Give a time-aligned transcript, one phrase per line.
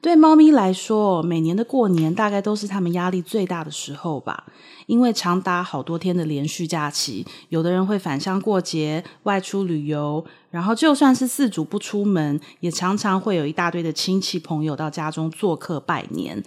[0.00, 4.44] 对猫咪来说，每年的过年大概都是他们压力最大的时候吧，
[4.86, 16.40] 因为长达好多天的连续假期，有的人会返乡过节、外出旅游，然后就算是饲主不出门，也常常会有一大堆的亲戚朋友到家中做客拜年。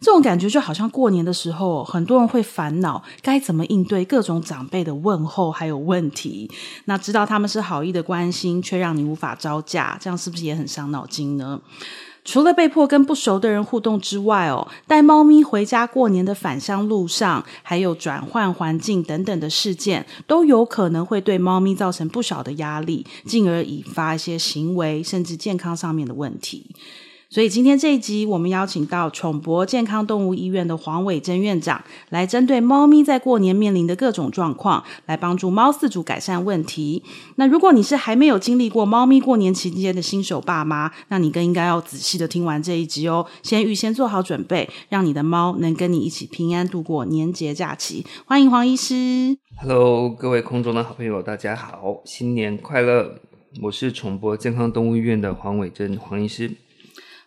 [0.00, 6.48] 这种感觉就好像过年的时候，很多人会烦恼该怎么应对各种长辈的问候还有问题。
[6.84, 11.60] 那知道他们是好意的关心，却让你无法招架，这样是不是也很伤脑筋呢？
[12.24, 26.66] 除了被迫跟不熟的人互动之外，哦，带猫咪回家过年的返乡路上，还有转换环境等等的事件，都有可能会对猫咪造成不小的压力，进而引发一些行为甚至健康上面的问题。
[27.30, 37.02] 所以今天这一集，我们邀请到宠博健康动物医院的黄伟珍院长，来针对猫咪在过年面临的各种状况，来帮助猫饲主改善问题。
[37.36, 48.06] 那如果你是还没有经历过猫咪过年期间的新手爸妈，那你更应该要仔细的听完这一集哦，先预先做好准备，让你的猫能跟你一起平安度过年节假期。
[48.26, 49.36] 欢迎黄医师。
[49.60, 53.16] Hello，各位空中的好朋友，大家好，新年快乐！
[53.62, 56.50] 我是宠博健康动物医院的黄伟珍黄医师。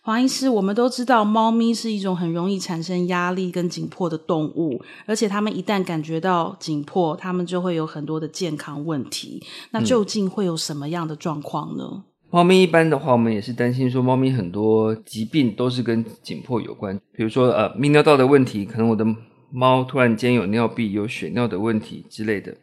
[0.08, 9.42] 黄医师，我们都知道，猫咪是一种很容易产生压力跟紧迫的动物，而且它们一旦感觉到紧迫，它们就会有很多的健康问题。
[9.70, 11.84] 那究竟会有什么样的状况呢？
[11.92, 19.04] 嗯，猫咪一般的话，我们也是担心说，猫咪很多疾病都是跟紧迫有关，比如说呃，泌尿道的问题，可能我的
[19.52, 22.56] 猫突然间有尿闭、有血尿的问题之类的。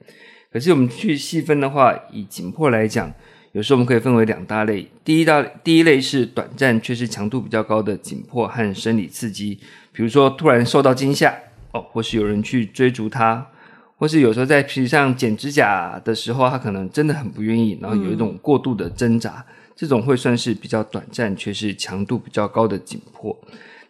[0.51, 3.13] 可是我们去细分的话，以紧迫来讲。
[3.55, 9.57] 有时候我们可以分为两大类，第一大第一类是短暂却是强度比较高的紧迫和生理刺激，
[9.93, 11.33] 比如说突然受到惊吓
[11.71, 13.47] 哦，或是有人去追逐他，
[13.95, 23.33] 或是有时候在皮上剪指甲的时候，他可能真的很不愿意，然后有一种过度的挣扎，嗯、这种会算是比较短暂却是强度比较高的紧迫。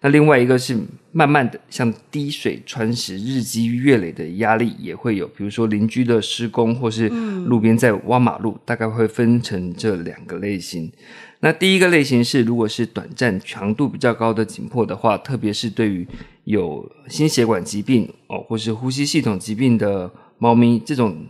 [0.05, 0.79] 那另外一个是
[1.11, 7.09] 慢慢的，像滴水穿石、日积月累的压力也会有，比如说邻居的施工，或是
[7.47, 10.91] 路边在挖马路，大概会分成这两个类型。
[11.39, 16.07] 那第一个类型是，如果是短暂、强度比较高的紧迫的话，特别是对于
[16.43, 21.25] 有心血管疾病哦，或是呼吸系统疾病的猫咪，这种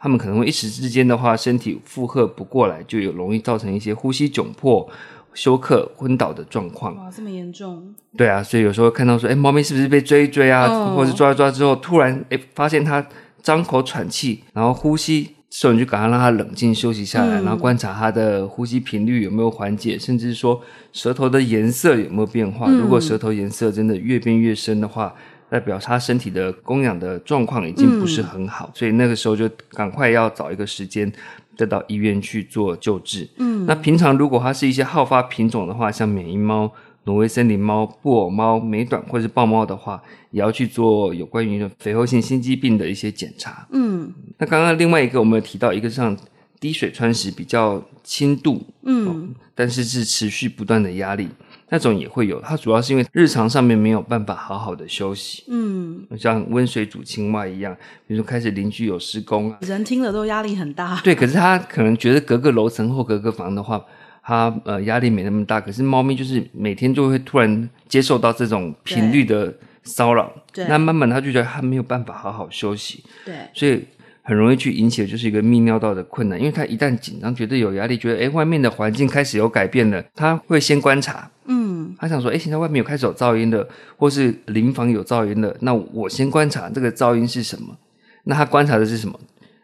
[0.00, 4.90] 他们可能会一时之间的话，身体负荷不过来，就有容易造成一些呼吸窘迫。
[5.38, 7.94] 休克、昏倒的状况，哇，这么严重？
[8.16, 10.66] 对啊，所以有时候看到说，哎，猫咪是不是被追一追啊？
[10.66, 13.06] 哦、或者是抓一抓之后，突然哎，发现它
[13.40, 20.60] 张口喘气，然后呼吸，所以你就赶快让它冷静休息下来，嗯、然后观察它的呼吸频率有没有缓解，甚至说
[20.92, 22.66] 舌头的颜色有没有变化。
[22.68, 25.14] 嗯、如果舌头颜色真的越变越深的话，
[25.48, 31.12] 代表它身体的供氧的状况已经不是很好，嗯、所以那个时候就赶快要找一个时间。
[31.58, 33.28] 再到医院去做救治。
[33.38, 43.66] 嗯，那平常如果它是一些好发品种的话，像缅因猫、挪威森林猫、布偶猫、美短或者是豹猫的话，也要去做有关于肥厚性心肌病的一些检查。
[43.72, 46.16] 嗯，那刚刚另外一个我们有提到，一个像
[46.60, 51.28] 滴水穿石比较轻度，嗯、哦，但是是持续不断的压力。
[51.70, 61.00] 那种也会有，它主要是因为日常上面没有办法好好的休息，嗯，像温水煮青蛙一样，比如说开始邻居有施工啊，人听了都压力很大。
[61.04, 63.84] 对，可是他可能觉得隔个楼层或隔个房的话，
[64.22, 65.60] 它呃压力没那么大。
[65.60, 69.52] 可是猫咪就是每天就会突然接受到这种频率的
[69.82, 73.84] 骚扰，对，那慢慢它就觉得它没有办法好好休息，对，所以。
[74.28, 81.57] 很容易去引起的就是一个泌尿道的困难，因为它一旦紧张，觉得有压力，觉得诶外面的环境开始有改变了，它会先观察，嗯，
[81.98, 87.76] 他想说，诶现在外面有开始有噪音了，或是邻房有噪音了，那我先观察这个噪音是什么？
[88.24, 89.18] 那他观察的是什么？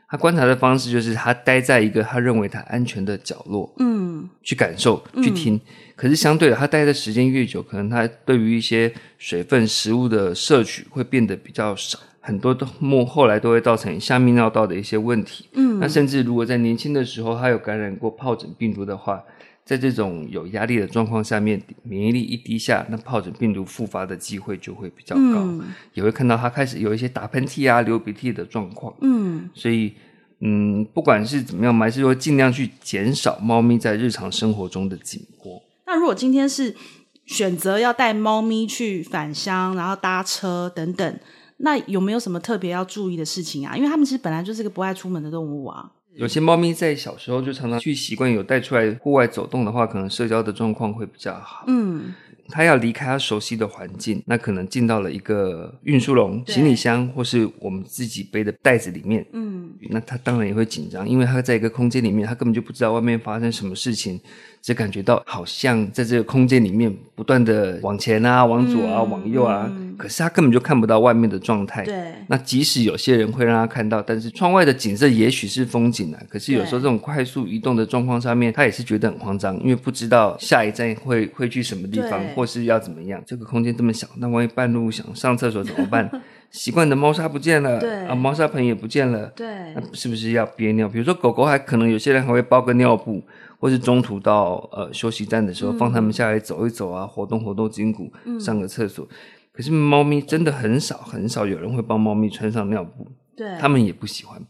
[0.09, 5.54] 他观察的方式就是他待在一个他认为他安全的角落，嗯，去感受，去听。
[5.57, 5.60] 嗯、
[5.97, 11.98] 可是相对的，他待的时间越久，可能他对于一些水分、食物的摄取会变得比较少。
[12.21, 15.47] 很多都末后来都会造成下泌尿道的一些问题。
[15.54, 19.22] 嗯，那甚至如果在年轻的时候他有感染过疱疹病毒的话，
[19.65, 25.21] 在这种有压力的状况下面，免疫力一低下，那疱疹病毒复发的机会就会比较高。
[25.22, 25.63] 嗯，
[25.95, 28.95] 也会看到它开始有一些打喷嚏啊、流鼻涕的状况。
[29.01, 29.95] 嗯，所以
[30.41, 35.63] 嗯，不管是怎么样，我们还是说尽量去减少猫咪在日常生活中的紧迫。
[35.87, 36.77] 那如果今天是
[37.25, 41.19] 选择要带猫咪去返乡，然后搭车等等。
[41.59, 43.75] 那有没有什么特别要注意的事情啊？
[43.77, 45.91] 因为他们其实本来就是个不爱出门的动物啊。
[46.16, 51.65] 有些猫咪在小时候就常常去习惯有带出来户外走动的话，可能社交的状况会比较好。
[51.66, 52.15] 嗯。
[52.51, 59.25] 它要离开它熟悉的环境，那可能进到了一个运输笼、行李箱，或是我们自己背的袋子里面。
[59.33, 64.21] 嗯，那它当然也会紧张，因为它在一个空间里面，它根本就不知道外面发生什么事情。
[64.65, 71.84] 只感觉到好像在这个空间里面不断的往前啊、往左啊、嗯、往右啊，嗯、可是他根本就看不到外面的状态。
[71.84, 71.95] 对，
[72.28, 83.22] 那即使有些人会让他看到，但是窗外的景色也许是风景啊，可是有时候这种快速移动的状况上面，他也是觉得很慌张，因为不知道下一站会会去什么地方，或是要怎么样。
[83.27, 86.10] 这个空间这么小，那万一半路想上厕所怎么办？
[86.51, 90.89] 习惯的猫砂不见了，对啊，猫砂盆也不见了，对，那是不是要憋尿？
[90.89, 93.22] 比如说狗狗还可能有些人还会包个尿布。
[93.59, 99.09] 或是中途到呃休息站的时候，放他们下来走一走啊，活动活动筋骨，上个厕所。
[99.53, 103.06] 可是猫咪真的很少很少有人会帮猫咪穿上尿布，
[103.36, 104.47] 对，他们也不喜欢，因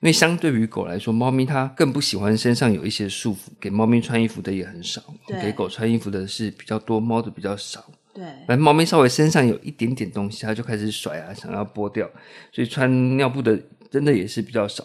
[0.00, 3.48] 为相对于狗来说，猫咪它更不喜欢身上有一些束缚。
[3.60, 5.00] 给猫咪穿衣服的也很少，
[5.40, 7.84] 给狗穿衣服的是比较多，猫的比较少。
[8.12, 12.10] 对，反正猫咪稍微身上有一点点东西，它就开始甩啊，想要剥掉，
[12.50, 13.56] 所以穿尿布的
[13.88, 14.84] 真的也是比较少。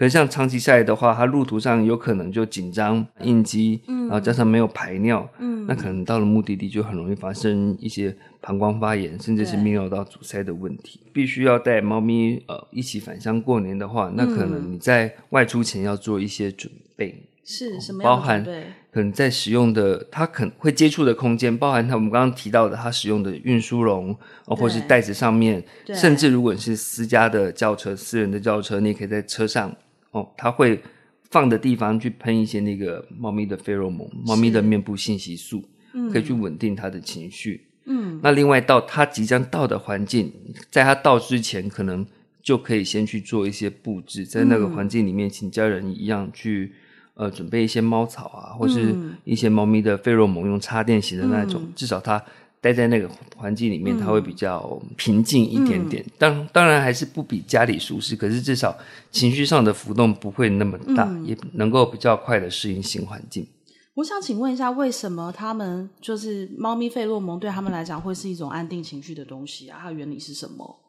[0.00, 11.00] 可是像长期下来的话，它路途上有可能就紧张、应激，嗯，然后加上没有排尿，嗯，那可能到了目的地就很容易发生一些膀胱发炎，甚至是泌尿道阻塞的问题。
[11.12, 18.02] 必须要带猫咪呃一起返乡过年的话，那可能你在外出前要做一些准备，是什么？
[18.02, 18.42] 包含
[18.90, 24.16] 可能在使用的它可能会接触的空间，包含它我们刚刚提到的它使用的运输笼，
[24.46, 25.62] 哦，或是袋子上面，
[25.92, 29.70] 甚至如果你是私家的轿车、私人的轿车，你也可以在车上。
[30.12, 30.82] 哦，它会
[31.30, 35.64] 放的地方去喷一些那个猫咪的费洛蒙，猫咪的面部信息素，
[36.12, 37.66] 可以去稳定它的情绪。
[37.84, 40.32] 嗯，那另外到它即将到的环境，
[40.70, 42.06] 在它到之前，可能
[42.42, 46.72] 就可以先去做一些布置，在那个环境里面，请家人一样去
[47.14, 52.22] 呃准备一些猫草啊，或是一些猫咪的费洛蒙，用插电型的那种，至少它。
[52.60, 56.02] 待在那个环境里面，它会比较平静一点点。
[56.06, 58.76] 嗯、当当然还是不比家里舒适，可是至少
[59.10, 63.46] 情绪上的浮动不会那么大，嗯、也能够比较快的适应新环境。
[63.94, 69.78] 我想请问一下，为什么他们就是猫咪费洛蒙对他们来讲会是一种安定情绪的东西啊？
[69.82, 70.79] 它的原理是什么？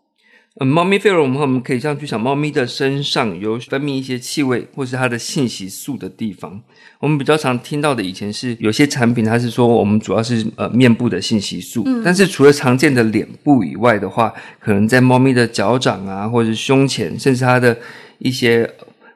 [0.59, 6.62] 嗯，猫咪费洛蒙，我们可以这样去想，猫咪的身上有分泌一些气味，或是它的信息素的地方。
[7.00, 17.77] 我们比较常听到的，以前是有些产品，它是说我们主要是呃面部的信息素，嗯，但是除了常见的脸部以外的话，可能在猫咪的脚掌啊，或者是胸前，甚至它的
[18.19, 18.69] 一些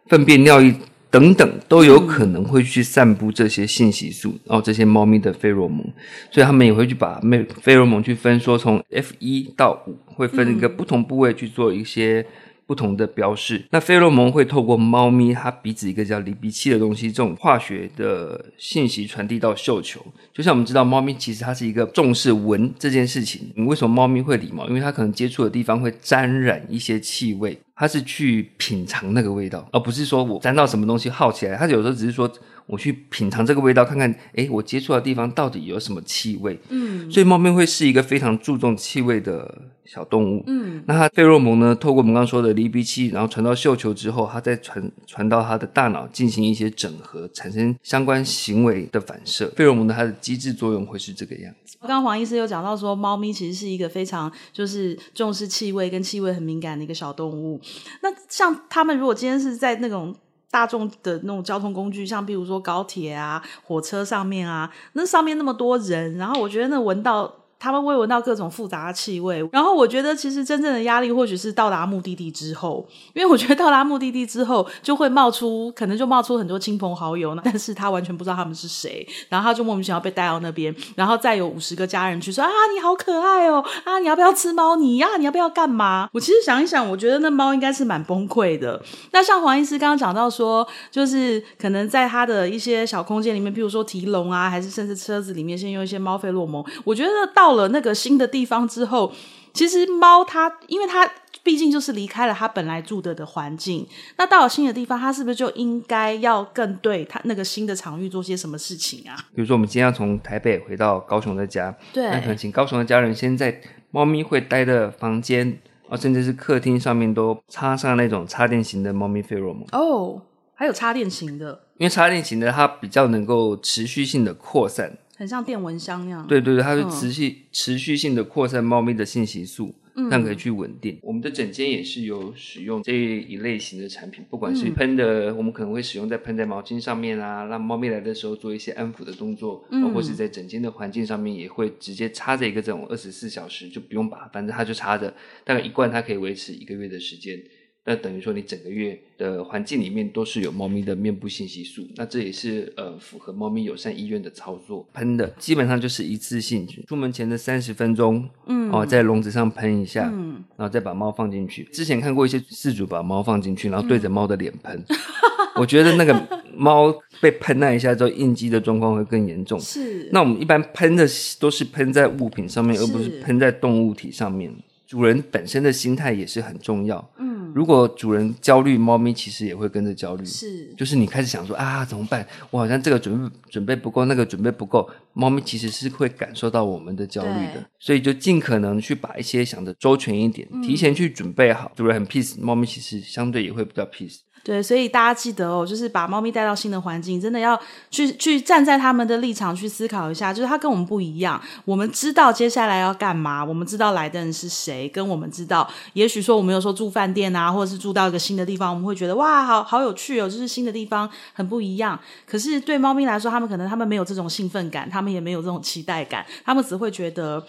[0.08, 0.74] 粪便尿液。
[1.16, 5.82] 等等都有可能会去散布这些信息素，然后、这些猫咪的费洛蒙，
[6.30, 12.26] 所以他们也会去把费费洛蒙去分说，从 F 一到五，会分一个不同部位去做一些。
[12.68, 20.04] 不同的标示，那费洛蒙会透过猫咪它鼻子一个叫离鼻器的东西，这种化学的信息传递到嗅球。
[20.34, 23.52] 就像我们知道，猫咪其实它是一个重视闻这件事情。
[23.56, 24.68] 你为什么猫咪会礼貌？
[24.68, 31.58] 因为它可能接触的地方会沾染一些气味，他是去品尝那个味道，而不是说我沾到什么东西耗起来。
[31.58, 32.32] 他有时候只是说。
[32.68, 36.60] 我去品尝这个味道，看看，诶，我接触的地方到底有什么气味？
[36.70, 40.44] 嗯，所以猫咪会是一个非常注重气味的小动物。
[40.48, 49.48] 嗯，那它费洛蒙呢，透过我们刚刚说的离鼻器，然后传到嗅球之后，它再传传到它的大脑进行一些整合，产生相关行为的反射。
[49.56, 51.78] 费洛蒙的它的机制作用会是这个样子。
[51.82, 57.62] 刚刚黄医师有讲到说，猫咪其实是一个非常就是重视气味跟气味很敏感的一个小动物。
[58.02, 60.16] 那像它们如果今天是在那种。
[60.56, 67.45] 大众的那种交通工具，像比如说高铁啊、火车上面啊，那上面那么多人，然后我觉得那闻到。
[67.60, 85.08] 他们会闻到各种复杂的气味，然后我觉得其实真正的压力或许是到达目的地之后，因为我觉得到达目的地之后就会冒出，可能就冒出很多亲朋好友，但是他完全不知道他们是谁，然后他就莫名其妙被带到那边，然后再有五十个家人去说啊，你好可爱哦，啊，你要不要吃猫泥呀？
[85.18, 86.10] 你要不要干嘛？
[86.14, 88.82] 我其实想一想，我觉得那猫应该是蛮崩溃的。
[89.12, 97.45] 那像黄医师刚刚讲到说，就是可能在他的一些小空间里面，譬如说提笼啊，还是甚至车子里面，先用一些猫费洛蒙，我觉得到。
[97.46, 99.14] 到了那个新的地方之后，
[99.54, 101.08] 其实猫它，因为它
[101.44, 103.88] 毕竟就是离开了它本来住的的环境，
[104.18, 109.16] 那到了新的地方，它是不是就应该要更对它那个新的场域做些什么事情啊？
[109.36, 113.62] 比如说，我们今天要从台北回到高雄的家，对，那可能请高雄的家人先在
[113.92, 119.64] 猫咪会待的房间啊，甚至是客厅上面都插上那种插电型的猫咪费洛蒙。
[119.72, 120.20] 哦，
[120.56, 124.98] 还有插电型的，因为插电型的它比较能够持续性的扩散。
[125.16, 126.26] 很像电蚊香那样。
[126.28, 129.74] 对对对，它是持续、嗯、持续性的扩散猫咪的信息素，
[130.12, 131.00] 让可以去稳定。
[131.02, 147.42] 我们的整间也是有使用这一类型的产品，不管是喷的，我们可能会使用在喷在毛巾上面啊，让猫咪来的时候做一些安抚的动作，嗯，或是在整间的环境上面也会直接插着一个这种二十四小时，就不用拔，反正它就插着，大概一罐它可以维持一个月的时间。
[147.88, 154.84] 那等于说，你整个月的环境里面都是有猫咪的面部信息素，那这也是呃符合猫咪友善医院的操作。
[154.92, 161.64] 喷的基本上就是一次性，出门前的三十分钟，嗯，哦，在笼子上喷一下，嗯，然后再把猫放进去。
[161.72, 164.98] 之前看过一些饲主把猫放进去，然后对着猫的脸喷，嗯、
[165.62, 169.60] 我觉得那个猫被喷那一下之后，应激的状况会更严重。
[169.60, 171.08] 是，那我们一般喷的
[171.40, 174.52] 都是喷在物品上面，而不是喷在动物体上面。
[174.88, 177.12] 主人本身的心态也是很重要。
[177.18, 180.24] 嗯，如果主人焦虑，猫咪其实也会跟着焦虑。
[180.24, 182.26] 是，就是你开始想说啊，怎么办？
[182.52, 187.66] 我好像这个准备准备不够，那个准备不够，猫咪其实是会感受到我们的焦虑的。
[187.80, 191.72] 所以就尽可能去把一些想的周全一点，提前去准备好。
[191.76, 194.20] 主人很 peace，猫咪其实相对也会比较 peace。
[194.46, 197.60] 对，所以大家记得哦，就是把猫咪带到新的环境，真的要
[197.90, 212.00] 去去站在他们的立场去思考一下，就是它跟我们不一样，我们知道接下来要干嘛，我们知道来的人是谁，跟我们知道，也许说我们有时候住饭店啊，或者是住到一个新的地方，我们会觉得哇，好好有趣哦，就是新的地方很不一样。
[212.28, 217.44] 可是对猫咪来说，他们可能他们没有这种兴奋感，他们也没有这种期待感，他们只会觉得。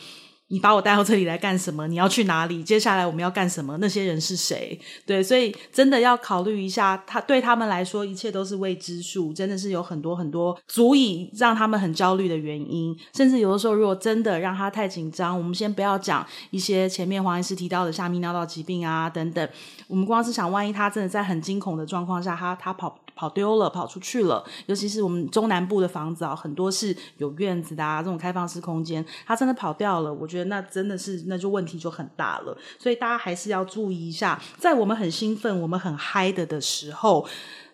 [0.49, 1.88] 你把我带到这里来干什么？
[1.88, 2.62] 你要去哪里？
[2.62, 3.76] 接下来我们要干什么？
[3.79, 4.79] 那些人是谁？
[5.05, 12.97] 对，所以真的要考虑一下，他对他们来说，一切都是未知数，真的是有很多很多足以让他们很焦虑的原因。
[13.15, 19.49] 甚至有的时候，如果真的让他太紧张，我们先不要讲一些前面黄医师提到的下泌尿道疾病啊等等，
[19.88, 22.97] 我们光是想，万一他真的在很惊恐的状况下，他他跑。
[23.17, 24.45] 跑丢了，跑出去了。
[24.67, 32.57] 尤其是我们中南部的房子啊，很多是有院子的啊，这种开放式空间，它真的跑掉了，我觉得那真的是那就问题就很大了。
[32.79, 37.27] 所以大家还是要注意一下，在我们很兴奋、我们很嗨的的时候。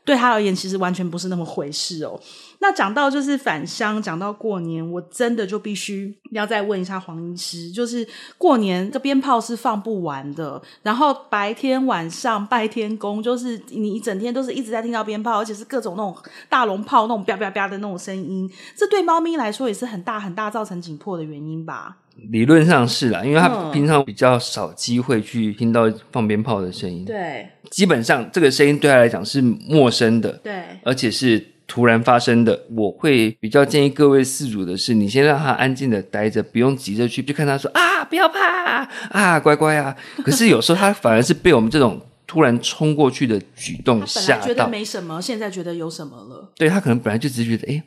[0.04, 2.18] 对他而言，其实完全不是那么回事哦。
[2.62, 8.06] 那讲到就是返乡，讲到过年，我真的就必须要再问一下黄医师，就是
[8.38, 16.16] 过年这鞭炮是放不完的，然后白天晚上拜天公，就是你一整天都是一直在听到鞭炮，而且是各种那种
[16.48, 21.96] 大龙炮那种啪啪啪的那种声音，这对猫咪来说也是很大很大造成紧迫的原因吧？
[22.30, 27.04] 理论上是啦，因为他平常比较少机会去听到放鞭炮的声音。
[27.04, 30.30] 对，基本上这个声音对他来讲是陌生的。
[30.44, 31.42] 对，而且是
[31.72, 32.66] 突然发生的。
[32.76, 39.96] 我会比较建议各位饲主的是，你先让他安静的待着，不用急着去，就看他说啊，不要怕啊，乖乖啊。
[40.22, 44.46] 可是有时候他反而是被我们这种突然冲过去的举动吓到。
[44.46, 46.52] 觉得没什么，现在觉得有什么了。
[46.56, 47.82] 对，他可能本来就只是觉得，哎，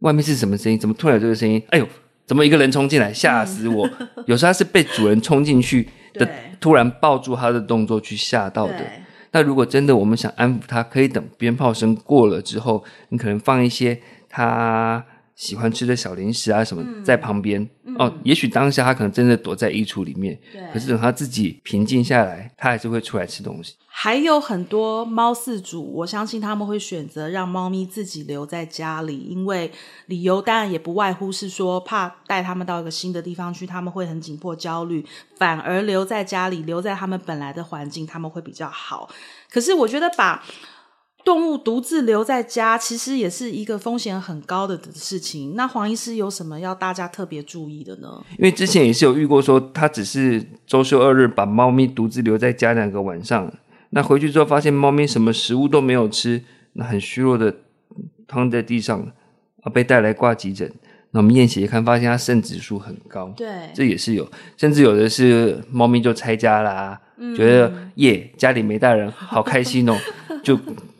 [0.00, 0.76] 外面是什么声音？
[0.76, 1.62] 怎么突然有这个声音？
[1.68, 1.86] 哎呦！
[2.26, 3.88] 怎么一个人冲进来，吓死我！
[4.00, 6.28] 嗯、 有时候他是被主人冲进去的，
[6.60, 8.84] 突然抱住他的动作去吓到的。
[9.32, 15.04] 那如果真的我们想安抚他，可以等鞭炮声过了之后，你可能放一些他
[15.38, 17.62] 喜欢吃的小零食啊什么在旁边。
[17.84, 20.38] 嗯、哦，也许当下他可能真的躲在衣橱里面，
[20.72, 23.74] 可是等他自己平静下来，他还是会出来吃东西。
[23.86, 29.70] 还有很多猫饲主，我相信他们会选择让猫咪自己留在家里，因为
[30.06, 35.04] 理由当然也不外乎是说怕带他们到一个新的地方去，他们会很紧迫焦虑，
[35.36, 39.08] 反而留在家里，留在他们本来的环境，他们会比较好。
[39.50, 40.44] 可是我觉得把
[41.28, 45.54] 动物独自留在家，其实也是一个风险很高的事情。
[45.54, 48.08] 那黄医师有什么要大家特别注意的呢？
[48.38, 53.52] 因为之前也是有遇过说，他只是周休二日把猫咪独自留在家两个晚上。
[53.90, 56.42] 那回去之后发现猫咪什么食物都没有吃，
[56.72, 57.54] 那很虚弱的
[58.26, 58.98] 躺在地上，
[59.60, 60.72] 啊，被带来挂急诊。
[61.10, 63.30] 那我们验血一看，发现它肾指数很高。
[63.36, 69.94] 对，这也是有，甚至有的是猫咪就拆家啦，嗯、觉得耶家里没大人，好开心哦，
[70.42, 70.58] 就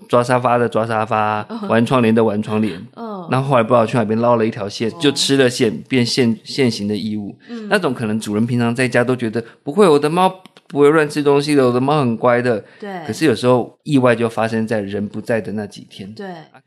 [0.09, 2.75] 抓沙发的抓沙发，玩窗帘的玩窗帘。
[2.97, 7.37] 嗯，然后后来不知道去哪边捞了一条线，就吃了线，变现现行的异物。
[7.49, 10.33] 嗯，那种可能主人平常在家都觉得不会，我的猫。
[10.69, 12.63] 不会乱吃东西的，我的猫很乖的。
[12.79, 13.05] 对。
[13.07, 16.13] 可是有时候意外就发生在人不在的那几天。
[16.15, 16.27] 对。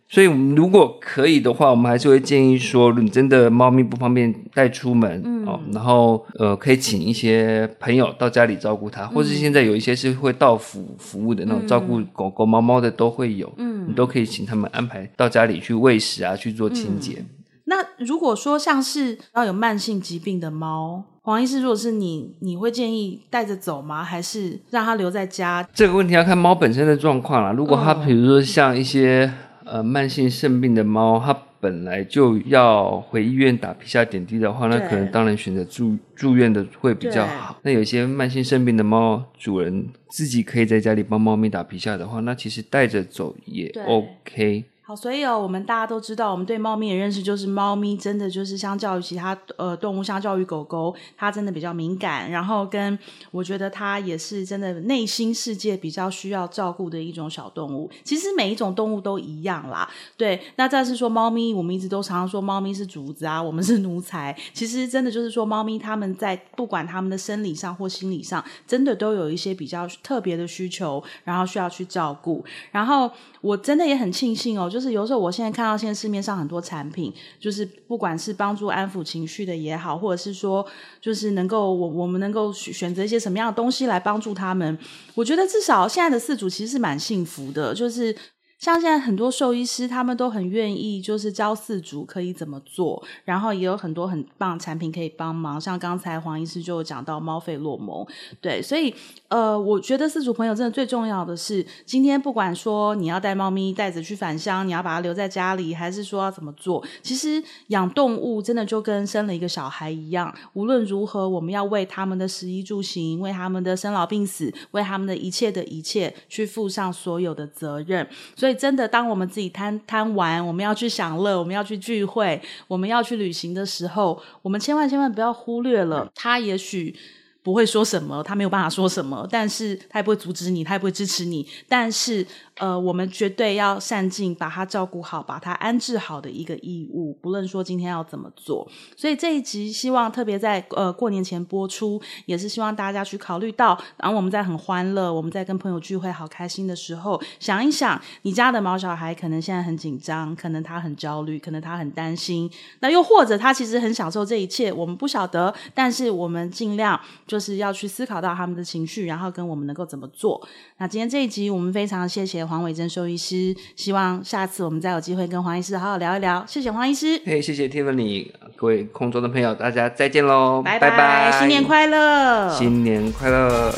[0.09, 17.15] 所以，如果可以的话，我们还是会建议说，你真的猫咪不方便带出门，嗯，哦，然后呃，可以请一些朋友到家里照顾它，嗯、或是现在有一些是会到府服务的那种照顾狗狗、猫猫的都会有，嗯，你都可以请他们安排到家里去喂食啊，去做清洁。
[17.19, 17.25] 嗯、
[17.65, 21.05] 那如果说像是要有慢性疾病的猫。
[21.23, 24.03] 黄医师，如果是你，你会建议带着走吗？
[24.03, 25.67] 还是让它留在家？
[25.71, 27.51] 这个问题要看猫本身的状况啦。
[27.51, 29.31] 如果它比如说像一些、
[29.65, 37.55] 嗯、呃慢性肾病的猫，它本来就要回医院打皮下点滴的话，那可能当然选择住住院的会比较好。
[37.61, 44.65] 那有些慢性生病的猫主人自己可以在家里帮猫咪打皮下的话，那其实带着走也 OK。
[44.83, 52.29] 好所以哦，我们大家都知道，我们对猫咪的认识就是，猫咪真的就是相较于其他呃动物，相较于狗狗，它真的比较敏感。
[52.29, 52.97] 然后跟
[53.29, 57.89] 我觉得它也是真的内心世界比较需要照顾的一种小动物。
[58.03, 59.87] 其实每一种动物都一样啦。
[60.17, 64.35] 对，那再是说猫咪，我们一直都常常说猫咪是主子啊，我们是奴才。
[64.51, 72.43] 其实真的就是说，猫咪它们在不管它们的生理上或心理上，真的都有一些比较特别的需求，然后需要去照顾。
[72.71, 73.09] 然后
[73.41, 80.65] 我真的也很庆幸哦，就是有时候我现在看到现在市面上很多产品，就是不管是帮助安抚情绪的也好，或者是说
[81.01, 84.79] 就是能够我我们能够选择一些什么样的东西来帮助他们，
[85.13, 88.15] 我觉得至少现在的四组其实是蛮幸福的，就是。
[88.61, 95.59] 像现在很多兽医师，他们都很愿意，就是教饲主可以怎么做，然后也有很多很棒产品可以帮忙。
[95.59, 98.05] 像刚才黄医师就讲到猫费洛蒙，
[98.39, 98.93] 对，所以
[99.29, 118.55] 呃，我觉得饲主朋友真的最重要的是，今天不管说你要带猫咪带着去返乡，你要把它留在家里，还是说要怎么做，其实养动物真的就跟生了一个小孩一样，无论如何，我们要为他们的食衣住行，为他们的生老病死，为他们的一切的一切去负上所有的责任，所以以。
[118.55, 126.95] 真的，当我们自己贪贪玩，我们要去享乐，我们要去聚会，我们要去旅行的时候，我们千万千万不要忽略了，他也许
[127.41, 132.27] 不会说什么，他没有办法说什么，但是他也不会阻止你，他也不会支持你，但是。
[132.61, 138.69] 呃，我们绝对要善尽把它照顾好、把它安置好的一个义务，不论说今天要怎么做。
[138.95, 152.47] 所以这一集希望特别在呃过年前播出，也是希望大家去考虑到，然后我们在很欢乐、我们在跟朋友聚会好开心的时候，想一想你家的毛小孩可能现在很紧张，可能他很焦虑，可能他很担心，
[152.81, 160.47] 那又或者他其实很享受这一切，我们不晓得，但是我们尽量就是要去思考到他们的情绪，然后跟我们能够怎么做。
[160.77, 162.50] 那今天这一集我们非常谢谢。
[162.51, 166.43] 黄伟珍兽医师，希望下次我们再有机会跟黄医师好好聊一聊。
[166.45, 173.71] 谢谢黄医师，嘿，谢谢 Tiffany，各位空中的朋友，大家再见喽，拜拜，新年快乐，新年快乐。